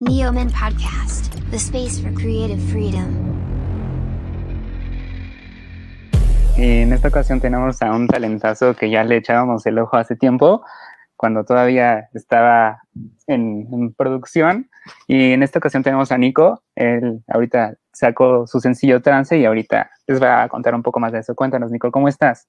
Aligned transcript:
Neoman 0.00 0.48
Podcast, 0.52 1.32
the 1.50 1.58
space 1.58 2.00
for 2.00 2.14
creative 2.14 2.60
freedom. 2.70 3.08
En 6.56 6.92
esta 6.92 7.08
ocasión 7.08 7.40
tenemos 7.40 7.82
a 7.82 7.90
un 7.90 8.06
talentazo 8.06 8.74
que 8.76 8.90
ya 8.90 9.02
le 9.02 9.16
echábamos 9.16 9.66
el 9.66 9.76
ojo 9.80 9.96
hace 9.96 10.14
tiempo, 10.14 10.64
cuando 11.16 11.44
todavía 11.44 12.10
estaba 12.14 12.80
en 13.26 13.92
producción. 13.94 14.70
Y 15.08 15.32
en 15.32 15.42
esta 15.42 15.58
ocasión 15.58 15.82
tenemos 15.82 16.12
a 16.12 16.18
Nico. 16.18 16.62
Él 16.76 17.24
ahorita 17.26 17.74
sacó 17.92 18.46
su 18.46 18.60
sencillo 18.60 19.02
trance 19.02 19.36
y 19.36 19.46
ahorita 19.46 19.90
les 20.06 20.22
va 20.22 20.44
a 20.44 20.48
contar 20.48 20.76
un 20.76 20.84
poco 20.84 21.00
más 21.00 21.10
de 21.10 21.18
eso. 21.18 21.34
Cuéntanos, 21.34 21.72
Nico, 21.72 21.90
¿cómo 21.90 22.06
estás? 22.06 22.46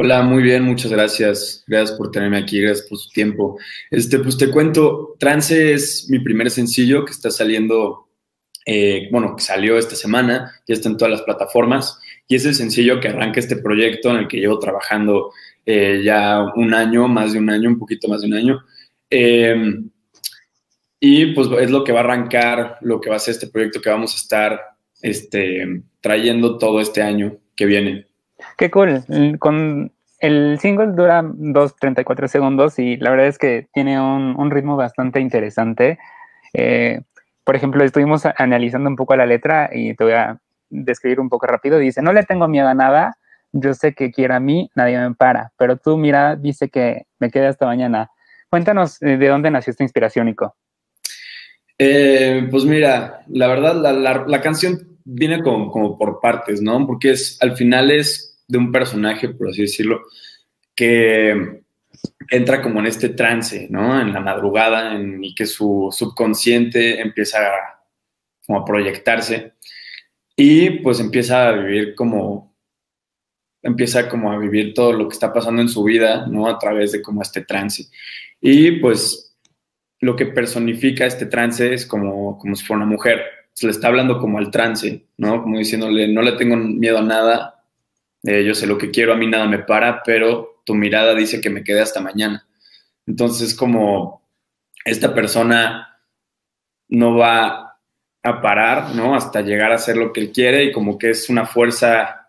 Hola, 0.00 0.22
muy 0.22 0.44
bien, 0.44 0.62
muchas 0.62 0.92
gracias. 0.92 1.64
Gracias 1.66 1.98
por 1.98 2.12
tenerme 2.12 2.38
aquí, 2.38 2.60
gracias 2.60 2.86
por 2.86 2.98
su 2.98 3.10
tiempo. 3.10 3.58
Este, 3.90 4.20
pues 4.20 4.38
te 4.38 4.48
cuento, 4.48 5.16
Trance 5.18 5.72
es 5.72 6.06
mi 6.08 6.20
primer 6.20 6.52
sencillo 6.52 7.04
que 7.04 7.10
está 7.10 7.32
saliendo, 7.32 8.08
eh, 8.64 9.08
bueno, 9.10 9.34
que 9.34 9.42
salió 9.42 9.76
esta 9.76 9.96
semana, 9.96 10.52
ya 10.68 10.74
está 10.74 10.88
en 10.88 10.98
todas 10.98 11.10
las 11.10 11.22
plataformas, 11.22 11.98
y 12.28 12.36
es 12.36 12.44
el 12.44 12.54
sencillo 12.54 13.00
que 13.00 13.08
arranca 13.08 13.40
este 13.40 13.56
proyecto 13.56 14.10
en 14.10 14.18
el 14.18 14.28
que 14.28 14.36
llevo 14.36 14.60
trabajando 14.60 15.32
eh, 15.66 16.00
ya 16.04 16.44
un 16.54 16.74
año, 16.74 17.08
más 17.08 17.32
de 17.32 17.40
un 17.40 17.50
año, 17.50 17.68
un 17.68 17.80
poquito 17.80 18.06
más 18.06 18.20
de 18.20 18.28
un 18.28 18.34
año. 18.34 18.64
Eh, 19.10 19.80
y 21.00 21.26
pues 21.34 21.48
es 21.60 21.72
lo 21.72 21.82
que 21.82 21.90
va 21.90 22.02
a 22.02 22.04
arrancar, 22.04 22.78
lo 22.82 23.00
que 23.00 23.10
va 23.10 23.16
a 23.16 23.18
ser 23.18 23.32
este 23.32 23.48
proyecto 23.48 23.80
que 23.80 23.90
vamos 23.90 24.14
a 24.14 24.18
estar 24.18 24.60
este, 25.02 25.82
trayendo 26.00 26.56
todo 26.56 26.80
este 26.80 27.02
año 27.02 27.36
que 27.56 27.66
viene. 27.66 28.07
Qué 28.58 28.72
cool. 28.72 29.04
Con 29.38 29.92
el 30.18 30.58
single 30.58 30.88
dura 30.88 31.22
2.34 31.22 32.26
segundos 32.26 32.78
y 32.80 32.96
la 32.96 33.10
verdad 33.10 33.28
es 33.28 33.38
que 33.38 33.68
tiene 33.72 34.00
un, 34.00 34.50
ritmo 34.50 34.76
bastante 34.76 35.20
interesante. 35.20 35.98
Eh, 36.52 37.02
por 37.44 37.54
ejemplo, 37.54 37.84
estuvimos 37.84 38.24
analizando 38.36 38.90
un 38.90 38.96
poco 38.96 39.14
la 39.14 39.26
letra 39.26 39.70
y 39.72 39.94
te 39.94 40.02
voy 40.02 40.14
a 40.14 40.40
describir 40.70 41.20
un 41.20 41.28
poco 41.28 41.46
rápido. 41.46 41.78
Dice, 41.78 42.02
no 42.02 42.12
le 42.12 42.24
tengo 42.24 42.48
miedo 42.48 42.66
a 42.66 42.74
nada, 42.74 43.16
yo 43.52 43.74
sé 43.74 43.94
que 43.94 44.10
quiera 44.10 44.36
a 44.36 44.40
mí, 44.40 44.70
nadie 44.74 44.98
me 44.98 45.14
para, 45.14 45.52
pero 45.56 45.76
tú 45.76 45.96
mira, 45.96 46.34
dice 46.34 46.68
que 46.68 47.06
me 47.20 47.30
quede 47.30 47.46
hasta 47.46 47.64
mañana. 47.64 48.10
Cuéntanos 48.50 49.00
eh, 49.02 49.16
de 49.16 49.28
dónde 49.28 49.52
nació 49.52 49.70
esta 49.70 49.84
inspiración, 49.84 50.26
Nico. 50.26 50.56
Eh, 51.78 52.48
pues 52.50 52.64
mira, 52.64 53.20
la 53.28 53.46
verdad, 53.46 53.76
la, 53.76 53.92
la, 54.26 54.40
canción 54.40 54.98
viene 55.04 55.40
como, 55.44 55.96
por 55.96 56.18
partes, 56.20 56.60
¿no? 56.60 56.84
Porque 56.84 57.12
es, 57.12 57.38
al 57.40 57.56
final 57.56 57.92
es 57.92 58.27
de 58.48 58.58
un 58.58 58.72
personaje, 58.72 59.28
por 59.28 59.50
así 59.50 59.62
decirlo, 59.62 60.02
que 60.74 61.62
entra 62.30 62.62
como 62.62 62.80
en 62.80 62.86
este 62.86 63.10
trance, 63.10 63.68
¿no? 63.70 64.00
En 64.00 64.12
la 64.12 64.20
madrugada, 64.20 64.98
y 65.20 65.34
que 65.34 65.46
su 65.46 65.88
subconsciente 65.92 67.00
empieza 67.00 67.38
a, 67.46 67.84
como 68.46 68.60
a 68.60 68.64
proyectarse 68.64 69.52
y 70.40 70.70
pues 70.70 71.00
empieza 71.00 71.48
a 71.48 71.52
vivir 71.52 71.96
como, 71.96 72.54
empieza 73.60 74.08
como 74.08 74.30
a 74.30 74.38
vivir 74.38 74.72
todo 74.72 74.92
lo 74.92 75.08
que 75.08 75.14
está 75.14 75.32
pasando 75.32 75.60
en 75.60 75.68
su 75.68 75.82
vida, 75.82 76.26
¿no? 76.28 76.48
A 76.48 76.58
través 76.58 76.92
de 76.92 77.02
como 77.02 77.22
este 77.22 77.40
trance. 77.40 77.88
Y 78.40 78.72
pues 78.80 79.36
lo 80.00 80.14
que 80.14 80.26
personifica 80.26 81.06
este 81.06 81.26
trance 81.26 81.74
es 81.74 81.84
como, 81.84 82.38
como 82.38 82.54
si 82.54 82.64
fuera 82.64 82.84
una 82.84 82.92
mujer. 82.92 83.20
Se 83.52 83.66
le 83.66 83.72
está 83.72 83.88
hablando 83.88 84.20
como 84.20 84.38
al 84.38 84.52
trance, 84.52 85.06
¿no? 85.16 85.42
Como 85.42 85.58
diciéndole, 85.58 86.06
no 86.06 86.22
le 86.22 86.32
tengo 86.32 86.56
miedo 86.56 86.98
a 86.98 87.02
nada, 87.02 87.57
eh, 88.28 88.44
yo 88.44 88.54
sé 88.54 88.66
lo 88.66 88.76
que 88.76 88.90
quiero, 88.90 89.14
a 89.14 89.16
mí 89.16 89.26
nada 89.26 89.46
me 89.46 89.60
para, 89.60 90.02
pero 90.02 90.60
tu 90.62 90.74
mirada 90.74 91.14
dice 91.14 91.40
que 91.40 91.48
me 91.48 91.64
quede 91.64 91.80
hasta 91.80 92.02
mañana. 92.02 92.46
Entonces, 93.06 93.54
como 93.54 94.28
esta 94.84 95.14
persona 95.14 95.98
no 96.88 97.16
va 97.16 97.78
a 98.22 98.40
parar, 98.42 98.94
¿no? 98.94 99.14
Hasta 99.14 99.40
llegar 99.40 99.72
a 99.72 99.76
hacer 99.76 99.96
lo 99.96 100.12
que 100.12 100.20
él 100.20 100.30
quiere 100.30 100.64
y 100.64 100.72
como 100.72 100.98
que 100.98 101.08
es 101.08 101.30
una 101.30 101.46
fuerza 101.46 102.28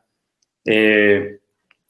eh, 0.63 1.39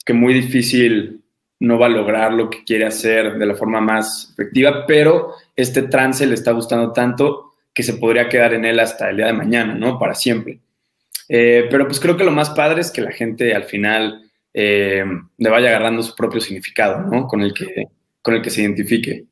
que 0.03 0.13
muy 0.13 0.33
difícil 0.33 1.23
no 1.59 1.77
va 1.77 1.85
a 1.85 1.89
lograr 1.89 2.33
lo 2.33 2.49
que 2.49 2.63
quiere 2.63 2.87
hacer 2.87 3.37
de 3.37 3.45
la 3.45 3.53
forma 3.53 3.79
más 3.79 4.31
efectiva, 4.33 4.87
pero 4.87 5.35
este 5.55 5.83
trance 5.83 6.25
le 6.25 6.33
está 6.33 6.51
gustando 6.51 6.91
tanto 6.93 7.53
que 7.71 7.83
se 7.83 7.93
podría 7.93 8.27
quedar 8.27 8.55
en 8.55 8.65
él 8.65 8.79
hasta 8.79 9.11
el 9.11 9.17
día 9.17 9.27
de 9.27 9.33
mañana, 9.33 9.75
¿no? 9.75 9.99
Para 9.99 10.15
siempre. 10.15 10.61
Eh, 11.29 11.67
pero 11.69 11.85
pues 11.85 11.99
creo 11.99 12.17
que 12.17 12.23
lo 12.23 12.31
más 12.31 12.49
padre 12.49 12.81
es 12.81 12.91
que 12.91 13.01
la 13.01 13.11
gente 13.11 13.55
al 13.55 13.63
final 13.63 14.29
eh, 14.53 15.05
le 15.37 15.49
vaya 15.49 15.69
agarrando 15.69 16.03
su 16.03 16.15
propio 16.15 16.41
significado, 16.41 17.01
¿no? 17.01 17.27
Con 17.27 17.41
el 17.41 17.53
que, 17.53 17.85
con 18.21 18.33
el 18.33 18.41
que 18.41 18.49
se 18.49 18.61
identifique. 18.61 19.25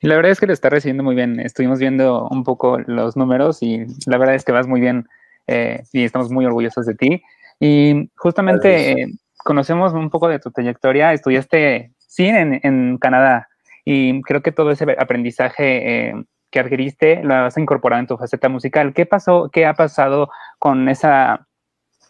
Y 0.00 0.08
la 0.08 0.16
verdad 0.16 0.32
es 0.32 0.40
que 0.40 0.46
lo 0.46 0.52
está 0.52 0.68
recibiendo 0.68 1.04
muy 1.04 1.14
bien. 1.14 1.38
Estuvimos 1.38 1.78
viendo 1.78 2.26
un 2.28 2.42
poco 2.42 2.78
los 2.78 3.16
números 3.16 3.62
y 3.62 3.84
la 4.06 4.18
verdad 4.18 4.34
es 4.34 4.44
que 4.44 4.50
vas 4.50 4.66
muy 4.66 4.80
bien 4.80 5.06
eh, 5.46 5.84
y 5.92 6.02
estamos 6.02 6.30
muy 6.30 6.44
orgullosos 6.44 6.86
de 6.86 6.94
ti. 6.94 7.22
Y 7.60 8.10
justamente 8.16 8.90
eh, 8.90 9.06
conocemos 9.44 9.92
un 9.92 10.10
poco 10.10 10.28
de 10.28 10.40
tu 10.40 10.50
trayectoria. 10.50 11.12
Estudiaste 11.12 11.92
cine 11.98 12.40
en, 12.40 12.60
en 12.64 12.98
Canadá 12.98 13.48
y 13.84 14.20
creo 14.22 14.42
que 14.42 14.50
todo 14.50 14.72
ese 14.72 14.84
aprendizaje 14.98 16.08
eh, 16.08 16.24
que 16.52 16.60
adquiriste 16.60 17.24
lo 17.24 17.34
has 17.34 17.56
incorporado 17.56 18.00
en 18.00 18.06
tu 18.06 18.16
faceta 18.16 18.48
musical. 18.48 18.92
¿Qué 18.94 19.06
pasó, 19.06 19.50
qué 19.52 19.66
ha 19.66 19.74
pasado 19.74 20.30
con 20.58 20.88
esa 20.88 21.48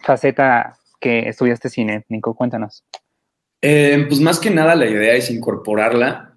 faceta 0.00 0.76
que 1.00 1.28
estudiaste 1.28 1.70
cine, 1.70 2.04
Nico? 2.08 2.34
Cuéntanos. 2.34 2.84
Eh, 3.62 4.04
pues 4.08 4.20
más 4.20 4.41
que 4.41 4.50
nada 4.50 4.75
la 4.75 4.86
idea 4.86 5.14
es 5.14 5.30
incorporarla 5.30 6.36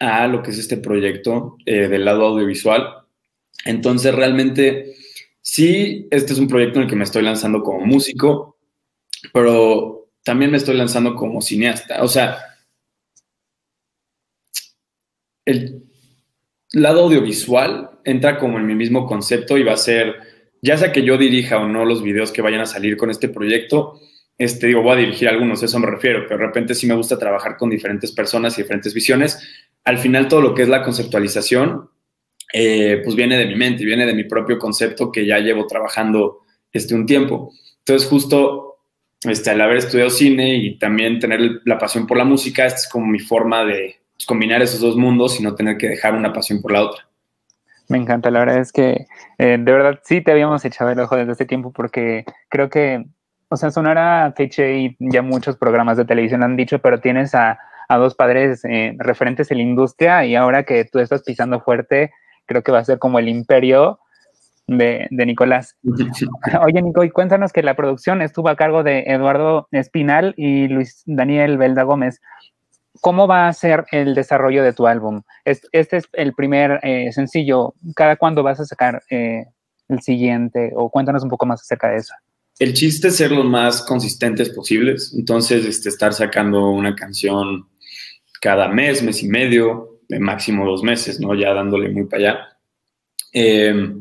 a 0.00 0.26
lo 0.26 0.42
que 0.42 0.50
es 0.50 0.58
este 0.58 0.78
proyecto 0.78 1.58
eh, 1.66 1.88
del 1.88 2.06
lado 2.06 2.24
audiovisual. 2.24 3.04
Entonces 3.66 4.14
realmente 4.14 4.94
sí, 5.42 6.08
este 6.10 6.32
es 6.32 6.38
un 6.38 6.48
proyecto 6.48 6.78
en 6.78 6.84
el 6.84 6.90
que 6.90 6.96
me 6.96 7.04
estoy 7.04 7.22
lanzando 7.22 7.62
como 7.62 7.84
músico, 7.84 8.56
pero 9.32 10.08
también 10.22 10.50
me 10.50 10.56
estoy 10.56 10.76
lanzando 10.76 11.14
como 11.14 11.42
cineasta. 11.42 12.02
O 12.02 12.08
sea, 12.08 12.38
el, 15.44 15.83
lado 16.74 17.04
audiovisual 17.04 17.90
entra 18.04 18.38
como 18.38 18.58
en 18.58 18.66
mi 18.66 18.74
mismo 18.74 19.06
concepto 19.06 19.56
y 19.56 19.62
va 19.62 19.72
a 19.72 19.78
ser, 19.78 20.16
ya 20.60 20.76
sea 20.76 20.92
que 20.92 21.02
yo 21.02 21.16
dirija 21.16 21.58
o 21.58 21.68
no 21.68 21.84
los 21.84 22.02
videos 22.02 22.32
que 22.32 22.42
vayan 22.42 22.60
a 22.60 22.66
salir 22.66 22.96
con 22.96 23.10
este 23.10 23.28
proyecto, 23.28 24.00
este, 24.36 24.66
digo, 24.66 24.82
voy 24.82 24.92
a 24.92 25.00
dirigir 25.00 25.28
algunos, 25.28 25.62
a 25.62 25.66
eso 25.66 25.78
me 25.78 25.86
refiero, 25.86 26.24
pero 26.26 26.40
de 26.40 26.46
repente 26.46 26.74
sí 26.74 26.86
me 26.86 26.94
gusta 26.94 27.18
trabajar 27.18 27.56
con 27.56 27.70
diferentes 27.70 28.10
personas 28.10 28.58
y 28.58 28.62
diferentes 28.62 28.92
visiones. 28.92 29.38
Al 29.84 29.98
final 29.98 30.28
todo 30.28 30.40
lo 30.40 30.54
que 30.54 30.62
es 30.62 30.68
la 30.68 30.82
conceptualización, 30.82 31.88
eh, 32.52 33.00
pues 33.04 33.14
viene 33.14 33.38
de 33.38 33.46
mi 33.46 33.54
mente 33.54 33.82
y 33.82 33.86
viene 33.86 34.06
de 34.06 34.14
mi 34.14 34.24
propio 34.24 34.58
concepto 34.58 35.12
que 35.12 35.24
ya 35.24 35.38
llevo 35.38 35.66
trabajando 35.66 36.40
este 36.72 36.94
un 36.94 37.06
tiempo. 37.06 37.52
Entonces 37.78 38.08
justo 38.08 38.78
este, 39.22 39.50
al 39.50 39.60
haber 39.60 39.78
estudiado 39.78 40.10
cine 40.10 40.56
y 40.56 40.78
también 40.78 41.20
tener 41.20 41.60
la 41.64 41.78
pasión 41.78 42.06
por 42.06 42.18
la 42.18 42.24
música, 42.24 42.66
esta 42.66 42.80
es 42.80 42.88
como 42.88 43.06
mi 43.06 43.20
forma 43.20 43.64
de, 43.64 44.00
pues, 44.14 44.26
combinar 44.26 44.62
esos 44.62 44.80
dos 44.80 44.96
mundos 44.96 45.38
y 45.38 45.42
no 45.42 45.54
tener 45.54 45.76
que 45.76 45.88
dejar 45.88 46.14
una 46.14 46.32
pasión 46.32 46.60
por 46.60 46.72
la 46.72 46.82
otra. 46.82 47.06
Me 47.88 47.98
encanta, 47.98 48.30
la 48.30 48.38
verdad 48.40 48.58
es 48.58 48.72
que 48.72 49.06
eh, 49.38 49.58
de 49.60 49.72
verdad 49.72 50.00
sí 50.04 50.22
te 50.22 50.32
habíamos 50.32 50.64
echado 50.64 50.90
el 50.90 51.00
ojo 51.00 51.16
desde 51.16 51.32
este 51.32 51.44
tiempo 51.44 51.70
porque 51.70 52.24
creo 52.48 52.70
que, 52.70 53.04
o 53.50 53.56
sea, 53.56 53.70
sonará 53.70 54.32
cliché 54.34 54.78
y 54.78 54.96
ya 54.98 55.20
muchos 55.20 55.56
programas 55.56 55.98
de 55.98 56.06
televisión 56.06 56.42
han 56.42 56.56
dicho, 56.56 56.78
pero 56.78 57.00
tienes 57.00 57.34
a, 57.34 57.58
a 57.88 57.96
dos 57.98 58.14
padres 58.14 58.64
eh, 58.64 58.96
referentes 58.98 59.50
en 59.50 59.58
la 59.58 59.62
industria 59.64 60.24
y 60.24 60.34
ahora 60.34 60.62
que 60.62 60.86
tú 60.86 60.98
estás 60.98 61.22
pisando 61.22 61.60
fuerte, 61.60 62.10
creo 62.46 62.62
que 62.62 62.72
va 62.72 62.78
a 62.78 62.84
ser 62.84 62.98
como 62.98 63.18
el 63.18 63.28
imperio 63.28 63.98
de, 64.66 65.06
de 65.10 65.26
Nicolás. 65.26 65.76
Oye, 66.64 66.80
Nico, 66.80 67.04
y 67.04 67.10
cuéntanos 67.10 67.52
que 67.52 67.62
la 67.62 67.76
producción 67.76 68.22
estuvo 68.22 68.48
a 68.48 68.56
cargo 68.56 68.82
de 68.82 69.04
Eduardo 69.06 69.68
Espinal 69.72 70.34
y 70.36 70.68
Luis 70.68 71.02
Daniel 71.06 71.58
Belda 71.58 71.82
Gómez. 71.82 72.20
¿Cómo 73.00 73.26
va 73.26 73.48
a 73.48 73.52
ser 73.52 73.84
el 73.90 74.14
desarrollo 74.14 74.62
de 74.62 74.72
tu 74.72 74.86
álbum? 74.86 75.22
Este 75.44 75.96
es 75.96 76.04
el 76.12 76.32
primer 76.32 76.80
eh, 76.82 77.10
sencillo. 77.12 77.74
¿Cada 77.96 78.16
cuándo 78.16 78.42
vas 78.42 78.60
a 78.60 78.64
sacar 78.64 79.02
eh, 79.10 79.44
el 79.88 80.00
siguiente? 80.00 80.72
O 80.76 80.90
cuéntanos 80.90 81.22
un 81.24 81.30
poco 81.30 81.44
más 81.44 81.60
acerca 81.60 81.90
de 81.90 81.96
eso. 81.98 82.14
El 82.58 82.72
chiste 82.72 83.08
es 83.08 83.16
ser 83.16 83.32
los 83.32 83.44
más 83.44 83.82
consistentes 83.82 84.48
posibles. 84.50 85.12
Entonces, 85.16 85.66
este, 85.66 85.88
estar 85.88 86.12
sacando 86.12 86.70
una 86.70 86.94
canción 86.94 87.68
cada 88.40 88.68
mes, 88.68 89.02
mes 89.02 89.22
y 89.22 89.28
medio, 89.28 90.00
de 90.08 90.20
máximo 90.20 90.64
dos 90.64 90.82
meses, 90.82 91.18
¿no? 91.18 91.34
Ya 91.34 91.52
dándole 91.52 91.88
muy 91.88 92.04
para 92.04 92.22
allá. 92.22 92.38
Eh, 93.32 93.92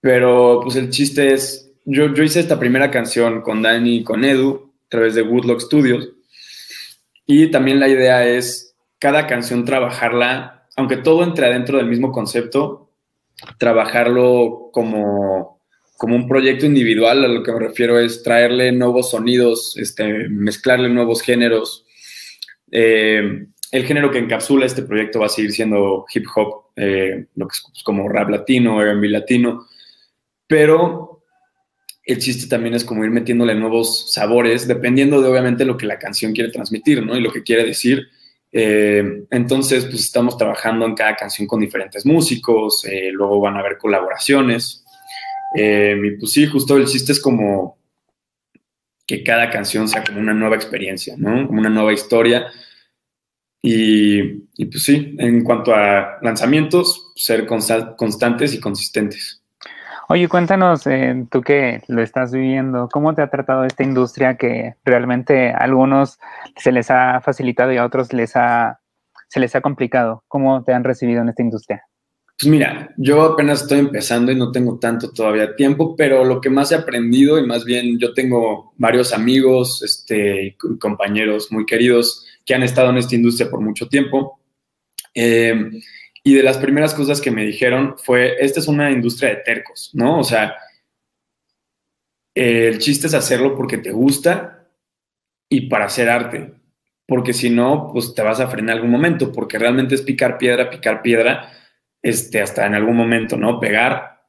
pero, 0.00 0.60
pues 0.62 0.76
el 0.76 0.88
chiste 0.88 1.34
es, 1.34 1.70
yo, 1.84 2.14
yo 2.14 2.22
hice 2.22 2.40
esta 2.40 2.58
primera 2.58 2.90
canción 2.90 3.42
con 3.42 3.60
Dani 3.60 3.96
y 3.96 4.02
con 4.02 4.24
Edu 4.24 4.72
a 4.86 4.88
través 4.88 5.14
de 5.14 5.22
Woodlock 5.22 5.60
Studios 5.60 6.15
y 7.26 7.50
también 7.50 7.80
la 7.80 7.88
idea 7.88 8.26
es 8.26 8.74
cada 8.98 9.26
canción 9.26 9.64
trabajarla, 9.64 10.66
aunque 10.76 10.96
todo 10.96 11.24
entre 11.24 11.46
adentro 11.46 11.78
del 11.78 11.86
mismo 11.86 12.12
concepto, 12.12 12.90
trabajarlo 13.58 14.70
como, 14.72 15.60
como 15.96 16.16
un 16.16 16.28
proyecto 16.28 16.66
individual. 16.66 17.24
A 17.24 17.28
lo 17.28 17.42
que 17.42 17.52
me 17.52 17.60
refiero 17.60 17.98
es 17.98 18.22
traerle 18.22 18.72
nuevos 18.72 19.10
sonidos, 19.10 19.76
este, 19.76 20.28
mezclarle 20.28 20.88
nuevos 20.88 21.22
géneros, 21.22 21.84
eh, 22.70 23.46
el 23.72 23.84
género 23.84 24.10
que 24.10 24.18
encapsula 24.18 24.66
este 24.66 24.82
proyecto 24.82 25.20
va 25.20 25.26
a 25.26 25.30
seguir 25.30 25.52
siendo 25.52 26.04
hip 26.14 26.24
hop, 26.34 26.66
eh, 26.76 27.26
lo 27.34 27.48
que 27.48 27.52
es 27.52 27.82
como 27.82 28.08
rap 28.08 28.30
latino, 28.30 28.80
R&B 28.80 29.08
latino, 29.08 29.66
pero 30.46 31.15
el 32.06 32.18
chiste 32.18 32.46
también 32.46 32.74
es 32.74 32.84
como 32.84 33.04
ir 33.04 33.10
metiéndole 33.10 33.54
nuevos 33.54 34.12
sabores, 34.12 34.66
dependiendo 34.66 35.20
de 35.20 35.28
obviamente 35.28 35.64
lo 35.64 35.76
que 35.76 35.86
la 35.86 35.98
canción 35.98 36.32
quiere 36.32 36.50
transmitir, 36.50 37.04
¿no? 37.04 37.16
Y 37.16 37.20
lo 37.20 37.32
que 37.32 37.42
quiere 37.42 37.64
decir. 37.64 38.08
Eh, 38.52 39.24
entonces, 39.30 39.84
pues 39.84 40.04
estamos 40.04 40.38
trabajando 40.38 40.86
en 40.86 40.94
cada 40.94 41.16
canción 41.16 41.46
con 41.46 41.60
diferentes 41.60 42.06
músicos, 42.06 42.84
eh, 42.84 43.10
luego 43.12 43.40
van 43.40 43.56
a 43.56 43.60
haber 43.60 43.76
colaboraciones. 43.76 44.84
y 45.54 46.10
pues 46.18 46.32
sí, 46.32 46.46
justo 46.46 46.76
el 46.76 46.86
chiste 46.86 47.12
es 47.12 47.20
como 47.20 47.78
que 49.06 49.22
cada 49.22 49.50
canción 49.50 49.88
sea 49.88 50.04
como 50.04 50.20
una 50.20 50.34
nueva 50.34 50.56
experiencia, 50.56 51.14
¿no? 51.16 51.46
Como 51.46 51.60
una 51.60 51.70
nueva 51.70 51.92
historia 51.92 52.46
y, 53.68 54.22
pues 54.66 54.84
sí, 54.84 55.16
en 55.18 55.42
cuanto 55.42 55.74
a 55.74 56.18
lanzamientos, 56.22 57.12
ser 57.16 57.46
constantes 57.46 58.54
y 58.54 58.60
consistentes. 58.60 59.42
Oye, 60.08 60.28
cuéntanos, 60.28 60.86
eh, 60.86 61.26
tú 61.30 61.42
que 61.42 61.82
lo 61.88 62.00
estás 62.00 62.30
viviendo, 62.30 62.88
¿cómo 62.92 63.14
te 63.14 63.22
ha 63.22 63.28
tratado 63.28 63.64
esta 63.64 63.82
industria 63.82 64.36
que 64.36 64.74
realmente 64.84 65.50
a 65.50 65.56
algunos 65.58 66.18
se 66.56 66.70
les 66.70 66.90
ha 66.90 67.20
facilitado 67.20 67.72
y 67.72 67.78
a 67.78 67.84
otros 67.84 68.06
se 68.08 69.40
les 69.40 69.56
ha 69.56 69.60
complicado? 69.60 70.22
¿Cómo 70.28 70.62
te 70.62 70.72
han 70.72 70.84
recibido 70.84 71.22
en 71.22 71.30
esta 71.30 71.42
industria? 71.42 71.82
Pues 72.38 72.50
mira, 72.50 72.90
yo 72.98 73.22
apenas 73.22 73.62
estoy 73.62 73.78
empezando 73.78 74.30
y 74.30 74.36
no 74.36 74.52
tengo 74.52 74.78
tanto 74.78 75.10
todavía 75.10 75.56
tiempo, 75.56 75.96
pero 75.96 76.22
lo 76.22 76.40
que 76.40 76.50
más 76.50 76.70
he 76.70 76.74
aprendido 76.76 77.38
y 77.38 77.46
más 77.46 77.64
bien 77.64 77.98
yo 77.98 78.12
tengo 78.12 78.74
varios 78.76 79.12
amigos, 79.12 79.82
este, 79.82 80.54
compañeros 80.78 81.50
muy 81.50 81.64
queridos 81.64 82.26
que 82.44 82.54
han 82.54 82.62
estado 82.62 82.90
en 82.90 82.98
esta 82.98 83.14
industria 83.14 83.50
por 83.50 83.60
mucho 83.60 83.88
tiempo. 83.88 84.38
Eh, 85.14 85.70
y 86.26 86.34
de 86.34 86.42
las 86.42 86.58
primeras 86.58 86.92
cosas 86.92 87.20
que 87.20 87.30
me 87.30 87.44
dijeron 87.44 87.94
fue, 87.98 88.34
esta 88.40 88.58
es 88.58 88.66
una 88.66 88.90
industria 88.90 89.28
de 89.28 89.42
tercos, 89.42 89.92
¿no? 89.94 90.18
O 90.18 90.24
sea, 90.24 90.56
el 92.34 92.80
chiste 92.80 93.06
es 93.06 93.14
hacerlo 93.14 93.56
porque 93.56 93.78
te 93.78 93.92
gusta 93.92 94.66
y 95.48 95.68
para 95.68 95.84
hacer 95.84 96.10
arte, 96.10 96.52
porque 97.06 97.32
si 97.32 97.48
no, 97.48 97.90
pues 97.92 98.12
te 98.12 98.22
vas 98.22 98.40
a 98.40 98.48
frenar 98.48 98.74
en 98.74 98.78
algún 98.78 98.90
momento, 98.90 99.30
porque 99.30 99.56
realmente 99.56 99.94
es 99.94 100.02
picar 100.02 100.36
piedra, 100.36 100.68
picar 100.68 101.00
piedra, 101.00 101.48
este, 102.02 102.42
hasta 102.42 102.66
en 102.66 102.74
algún 102.74 102.96
momento, 102.96 103.36
¿no? 103.36 103.60
Pegar. 103.60 104.24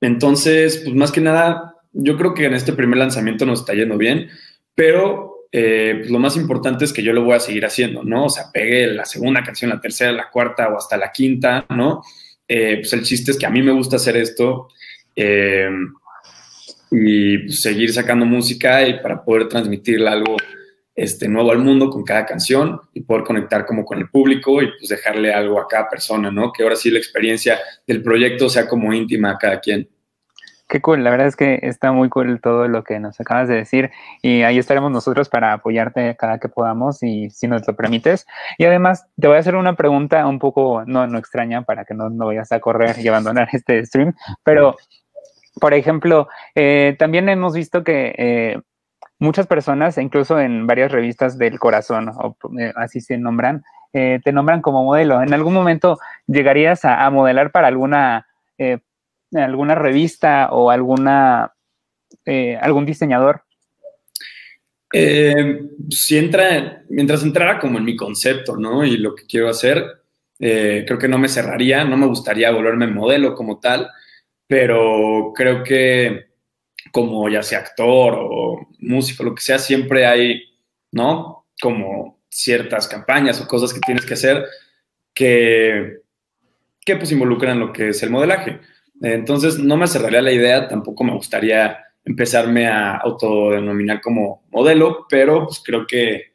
Entonces, 0.00 0.82
pues 0.84 0.94
más 0.94 1.10
que 1.10 1.20
nada, 1.20 1.74
yo 1.90 2.16
creo 2.16 2.32
que 2.32 2.44
en 2.44 2.54
este 2.54 2.74
primer 2.74 2.96
lanzamiento 2.98 3.44
nos 3.44 3.58
está 3.58 3.74
yendo 3.74 3.98
bien, 3.98 4.30
pero 4.76 5.37
eh, 5.50 5.94
pues 5.98 6.10
lo 6.10 6.18
más 6.18 6.36
importante 6.36 6.84
es 6.84 6.92
que 6.92 7.02
yo 7.02 7.12
lo 7.12 7.24
voy 7.24 7.34
a 7.34 7.40
seguir 7.40 7.64
haciendo, 7.64 8.02
¿no? 8.02 8.26
O 8.26 8.30
sea, 8.30 8.50
pegue 8.52 8.86
la 8.88 9.04
segunda 9.04 9.42
canción, 9.42 9.70
la 9.70 9.80
tercera, 9.80 10.12
la 10.12 10.30
cuarta 10.30 10.68
o 10.68 10.76
hasta 10.76 10.96
la 10.96 11.10
quinta, 11.10 11.64
¿no? 11.70 12.02
Eh, 12.46 12.76
pues 12.80 12.92
el 12.92 13.02
chiste 13.02 13.30
es 13.30 13.38
que 13.38 13.46
a 13.46 13.50
mí 13.50 13.62
me 13.62 13.72
gusta 13.72 13.96
hacer 13.96 14.16
esto 14.16 14.68
eh, 15.16 15.70
y 16.90 17.38
pues, 17.38 17.60
seguir 17.60 17.92
sacando 17.92 18.26
música 18.26 18.86
y 18.86 19.00
para 19.00 19.22
poder 19.22 19.48
transmitirle 19.48 20.08
algo 20.08 20.36
este, 20.94 21.28
nuevo 21.28 21.52
al 21.52 21.58
mundo 21.58 21.90
con 21.90 22.04
cada 22.04 22.26
canción 22.26 22.80
y 22.92 23.02
poder 23.02 23.24
conectar 23.24 23.64
como 23.64 23.84
con 23.84 23.98
el 23.98 24.08
público 24.08 24.60
y 24.62 24.66
pues 24.78 24.88
dejarle 24.88 25.32
algo 25.32 25.60
a 25.60 25.68
cada 25.68 25.88
persona, 25.88 26.30
¿no? 26.30 26.52
Que 26.52 26.62
ahora 26.62 26.76
sí 26.76 26.90
la 26.90 26.98
experiencia 26.98 27.58
del 27.86 28.02
proyecto 28.02 28.48
sea 28.48 28.66
como 28.66 28.92
íntima 28.92 29.30
a 29.30 29.38
cada 29.38 29.60
quien. 29.60 29.88
Qué 30.68 30.82
cool, 30.82 31.02
la 31.02 31.10
verdad 31.10 31.26
es 31.28 31.34
que 31.34 31.60
está 31.62 31.92
muy 31.92 32.10
cool 32.10 32.42
todo 32.42 32.68
lo 32.68 32.84
que 32.84 33.00
nos 33.00 33.18
acabas 33.18 33.48
de 33.48 33.54
decir 33.54 33.90
y 34.20 34.42
ahí 34.42 34.58
estaremos 34.58 34.90
nosotros 34.90 35.30
para 35.30 35.54
apoyarte 35.54 36.14
cada 36.16 36.38
que 36.38 36.50
podamos 36.50 37.02
y 37.02 37.30
si 37.30 37.48
nos 37.48 37.66
lo 37.66 37.74
permites. 37.74 38.26
Y 38.58 38.66
además 38.66 39.06
te 39.18 39.28
voy 39.28 39.38
a 39.38 39.40
hacer 39.40 39.56
una 39.56 39.76
pregunta 39.76 40.26
un 40.26 40.38
poco, 40.38 40.84
no, 40.84 41.06
no 41.06 41.18
extraña 41.18 41.62
para 41.62 41.86
que 41.86 41.94
no, 41.94 42.10
no 42.10 42.26
vayas 42.26 42.52
a 42.52 42.60
correr 42.60 42.96
y 42.98 43.08
abandonar 43.08 43.48
este 43.52 43.84
stream, 43.86 44.14
pero 44.44 44.76
por 45.58 45.74
ejemplo, 45.74 46.28
eh, 46.54 46.96
también 46.98 47.28
hemos 47.28 47.54
visto 47.54 47.82
que 47.82 48.14
eh, 48.16 48.60
muchas 49.18 49.46
personas, 49.46 49.98
incluso 49.98 50.38
en 50.38 50.66
varias 50.66 50.92
revistas 50.92 51.38
del 51.38 51.58
corazón, 51.58 52.10
o 52.10 52.36
eh, 52.58 52.72
así 52.76 53.00
se 53.00 53.18
nombran, 53.18 53.64
te 53.90 54.32
nombran 54.32 54.60
como 54.60 54.84
modelo. 54.84 55.22
¿En 55.22 55.32
algún 55.32 55.54
momento 55.54 55.98
llegarías 56.26 56.84
a, 56.84 57.04
a 57.04 57.10
modelar 57.10 57.50
para 57.50 57.68
alguna 57.68 58.26
alguna 59.32 59.74
revista 59.74 60.50
o 60.52 60.70
alguna 60.70 61.52
eh, 62.24 62.56
algún 62.60 62.86
diseñador? 62.86 63.42
Eh, 64.92 65.60
si 65.90 66.16
entra, 66.16 66.82
mientras 66.88 67.22
entrara 67.22 67.58
como 67.58 67.78
en 67.78 67.84
mi 67.84 67.96
concepto, 67.96 68.56
¿no? 68.56 68.84
Y 68.84 68.96
lo 68.96 69.14
que 69.14 69.26
quiero 69.26 69.48
hacer, 69.48 69.84
eh, 70.38 70.84
creo 70.86 70.98
que 70.98 71.08
no 71.08 71.18
me 71.18 71.28
cerraría, 71.28 71.84
no 71.84 71.96
me 71.96 72.06
gustaría 72.06 72.50
volverme 72.50 72.86
modelo 72.86 73.34
como 73.34 73.60
tal, 73.60 73.90
pero 74.46 75.32
creo 75.34 75.62
que 75.62 76.28
como 76.90 77.28
ya 77.28 77.42
sea 77.42 77.58
actor 77.58 78.14
o 78.18 78.68
músico, 78.78 79.24
lo 79.24 79.34
que 79.34 79.42
sea, 79.42 79.58
siempre 79.58 80.06
hay, 80.06 80.42
¿no? 80.92 81.46
Como 81.60 82.20
ciertas 82.30 82.88
campañas 82.88 83.40
o 83.40 83.48
cosas 83.48 83.74
que 83.74 83.80
tienes 83.80 84.06
que 84.06 84.14
hacer 84.14 84.44
que, 85.12 85.98
que 86.84 86.96
pues 86.96 87.10
involucran 87.12 87.58
lo 87.58 87.72
que 87.72 87.88
es 87.90 88.02
el 88.02 88.10
modelaje. 88.10 88.60
Entonces, 89.00 89.58
no 89.58 89.76
me 89.76 89.86
cerraría 89.86 90.22
la 90.22 90.32
idea, 90.32 90.68
tampoco 90.68 91.04
me 91.04 91.14
gustaría 91.14 91.78
empezarme 92.04 92.66
a 92.66 92.96
autodenominar 92.96 94.00
como 94.00 94.44
modelo, 94.50 95.06
pero 95.08 95.44
pues 95.44 95.62
creo 95.64 95.86
que 95.86 96.32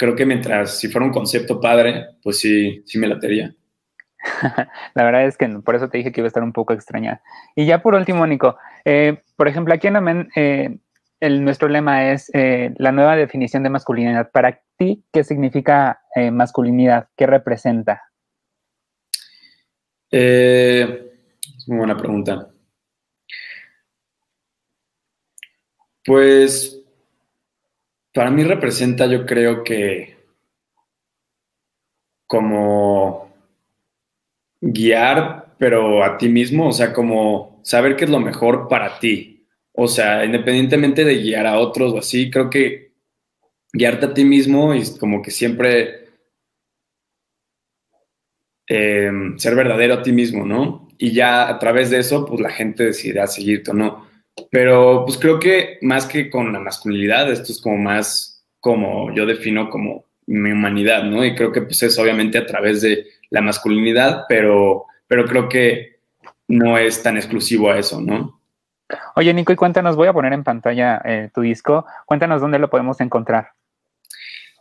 creo 0.00 0.16
que 0.16 0.24
mientras 0.24 0.78
si 0.78 0.88
fuera 0.88 1.06
un 1.06 1.12
concepto 1.12 1.60
padre, 1.60 2.06
pues 2.22 2.38
sí, 2.38 2.82
sí 2.86 2.98
me 2.98 3.06
latería. 3.06 3.54
la 4.94 5.04
verdad 5.04 5.26
es 5.26 5.36
que 5.36 5.46
por 5.48 5.74
eso 5.74 5.90
te 5.90 5.98
dije 5.98 6.10
que 6.10 6.20
iba 6.20 6.26
a 6.26 6.28
estar 6.28 6.42
un 6.42 6.54
poco 6.54 6.72
extraña. 6.72 7.20
Y 7.54 7.66
ya 7.66 7.82
por 7.82 7.94
último, 7.94 8.26
Nico, 8.26 8.56
eh, 8.86 9.22
por 9.36 9.46
ejemplo, 9.46 9.74
aquí 9.74 9.88
en 9.88 9.96
Amén, 9.96 10.30
eh, 10.36 10.78
el, 11.20 11.44
nuestro 11.44 11.68
lema 11.68 12.12
es 12.12 12.30
eh, 12.34 12.72
la 12.78 12.92
nueva 12.92 13.14
definición 13.14 13.62
de 13.62 13.68
masculinidad. 13.68 14.30
Para 14.30 14.62
ti, 14.78 15.04
¿qué 15.12 15.22
significa 15.22 16.00
masculinidad? 16.32 17.08
¿Qué 17.14 17.26
representa? 17.26 18.02
Eh, 20.10 20.99
muy 21.70 21.78
buena 21.78 21.96
pregunta. 21.96 22.50
Pues 26.04 26.82
para 28.12 28.30
mí 28.30 28.42
representa, 28.44 29.06
yo 29.06 29.24
creo 29.24 29.62
que 29.64 30.16
como 32.26 33.30
guiar, 34.60 35.54
pero 35.58 36.02
a 36.04 36.18
ti 36.18 36.28
mismo, 36.28 36.68
o 36.68 36.72
sea, 36.72 36.92
como 36.92 37.60
saber 37.62 37.96
qué 37.96 38.04
es 38.04 38.10
lo 38.10 38.20
mejor 38.20 38.68
para 38.68 38.98
ti. 38.98 39.46
O 39.72 39.86
sea, 39.86 40.24
independientemente 40.24 41.04
de 41.04 41.16
guiar 41.22 41.46
a 41.46 41.58
otros 41.58 41.92
o 41.92 41.98
así, 41.98 42.30
creo 42.30 42.50
que 42.50 42.92
guiarte 43.72 44.06
a 44.06 44.14
ti 44.14 44.24
mismo 44.24 44.74
y 44.74 44.82
como 44.98 45.22
que 45.22 45.30
siempre 45.30 46.08
eh, 48.68 49.10
ser 49.36 49.54
verdadero 49.54 49.94
a 49.94 50.02
ti 50.02 50.12
mismo, 50.12 50.44
¿no? 50.44 50.89
Y 51.02 51.12
ya 51.12 51.48
a 51.48 51.58
través 51.58 51.88
de 51.88 51.98
eso, 51.98 52.26
pues 52.26 52.40
la 52.40 52.50
gente 52.50 52.84
decidirá 52.84 53.26
seguirte 53.26 53.70
o 53.70 53.74
no. 53.74 54.06
Pero 54.50 55.04
pues 55.06 55.16
creo 55.16 55.40
que 55.40 55.78
más 55.80 56.04
que 56.04 56.28
con 56.28 56.52
la 56.52 56.60
masculinidad, 56.60 57.30
esto 57.30 57.52
es 57.52 57.60
como 57.60 57.78
más 57.78 58.44
como 58.60 59.12
yo 59.14 59.24
defino 59.24 59.70
como 59.70 60.04
mi 60.26 60.52
humanidad, 60.52 61.02
¿no? 61.04 61.24
Y 61.24 61.34
creo 61.34 61.52
que 61.52 61.62
pues 61.62 61.82
es 61.82 61.98
obviamente 61.98 62.36
a 62.36 62.44
través 62.44 62.82
de 62.82 63.06
la 63.30 63.40
masculinidad, 63.40 64.26
pero, 64.28 64.84
pero 65.06 65.24
creo 65.24 65.48
que 65.48 66.00
no 66.48 66.76
es 66.76 67.02
tan 67.02 67.16
exclusivo 67.16 67.70
a 67.70 67.78
eso, 67.78 68.00
¿no? 68.02 68.38
Oye, 69.16 69.32
Nico, 69.32 69.52
y 69.52 69.56
cuéntanos, 69.56 69.96
voy 69.96 70.08
a 70.08 70.12
poner 70.12 70.34
en 70.34 70.44
pantalla 70.44 71.00
eh, 71.04 71.30
tu 71.32 71.40
disco, 71.40 71.86
cuéntanos 72.04 72.42
dónde 72.42 72.58
lo 72.58 72.68
podemos 72.68 73.00
encontrar. 73.00 73.52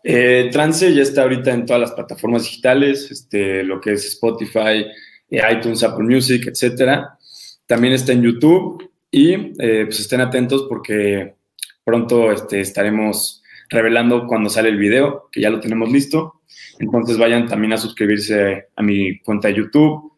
Eh, 0.04 0.50
Trance 0.54 0.94
ya 0.94 1.02
está 1.02 1.24
ahorita 1.24 1.52
en 1.52 1.66
todas 1.66 1.82
las 1.82 1.92
plataformas 1.92 2.44
digitales, 2.44 3.12
este, 3.12 3.64
lo 3.64 3.82
que 3.82 3.94
es 3.94 4.06
Spotify, 4.06 4.86
iTunes, 5.32 5.84
Apple 5.84 6.06
Music, 6.06 6.48
etcétera. 6.48 7.18
También 7.66 7.94
está 7.94 8.14
en 8.14 8.24
YouTube 8.24 8.92
y 9.12 9.34
eh, 9.34 9.86
pues 9.86 10.00
estén 10.00 10.22
atentos 10.22 10.66
porque 10.68 11.36
pronto 11.84 12.32
este, 12.32 12.62
estaremos 12.62 13.44
revelando 13.70 14.26
cuando 14.28 14.50
sale 14.50 14.70
el 14.70 14.78
video, 14.78 15.30
que 15.32 15.42
ya 15.42 15.50
lo 15.50 15.60
tenemos 15.60 15.92
listo. 15.92 16.42
Entonces 16.80 17.18
vayan 17.18 17.48
también 17.48 17.74
a 17.74 17.78
suscribirse 17.78 18.68
a 18.76 18.82
mi 18.82 19.20
cuenta 19.20 19.48
de 19.50 19.56
YouTube, 19.56 20.14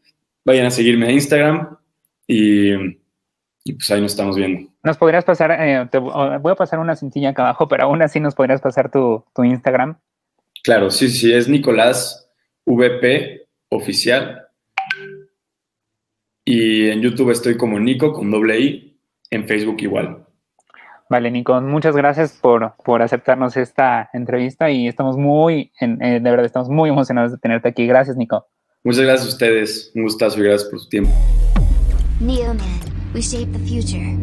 vayan 0.45 0.67
a 0.67 0.71
seguirme 0.71 1.07
a 1.07 1.11
Instagram 1.11 1.77
y, 2.27 2.73
pues 3.73 3.91
ahí 3.91 4.01
nos 4.01 4.11
estamos 4.11 4.35
viendo. 4.35 4.71
Nos 4.83 4.97
podrías 4.97 5.25
pasar, 5.25 5.51
eh, 5.59 5.87
voy 6.39 6.51
a 6.51 6.55
pasar 6.55 6.79
una 6.79 6.95
cintilla 6.95 7.29
acá 7.29 7.43
abajo, 7.43 7.67
pero 7.67 7.83
aún 7.83 8.01
así 8.01 8.19
nos 8.19 8.35
podrías 8.35 8.61
pasar 8.61 8.91
tu, 8.91 9.23
tu 9.35 9.43
Instagram. 9.43 9.97
Claro, 10.63 10.91
sí, 10.91 11.09
sí, 11.09 11.33
es 11.33 11.47
Nicolás 11.47 12.29
VP 12.65 13.47
oficial 13.69 14.47
y 16.45 16.87
en 16.87 17.01
YouTube 17.01 17.31
estoy 17.31 17.57
como 17.57 17.79
Nico 17.79 18.13
con 18.13 18.31
doble 18.31 18.59
I, 18.59 18.99
en 19.29 19.47
Facebook 19.47 19.77
igual. 19.81 20.25
Vale, 21.09 21.29
Nico, 21.29 21.59
muchas 21.59 21.95
gracias 21.95 22.39
por, 22.41 22.73
por 22.85 23.01
aceptarnos 23.01 23.57
esta 23.57 24.09
entrevista 24.13 24.71
y 24.71 24.87
estamos 24.87 25.17
muy, 25.17 25.71
en, 25.79 26.01
eh, 26.01 26.21
de 26.21 26.29
verdad, 26.29 26.45
estamos 26.45 26.69
muy 26.69 26.89
emocionados 26.89 27.33
de 27.33 27.37
tenerte 27.37 27.67
aquí. 27.67 27.85
Gracias, 27.85 28.15
Nico. 28.15 28.47
Muchas 28.83 29.03
gracias 29.03 29.25
a 29.27 29.29
ustedes. 29.29 29.91
Un 29.93 30.03
gustazo 30.03 30.39
y 30.39 30.43
gracias 30.43 30.69
por 30.69 30.79
su 30.79 30.87
tiempo. 30.87 31.11
Neoman, 32.21 32.57
we 33.13 33.21
shape 33.21 33.51
the 33.51 33.59
future. 33.59 34.15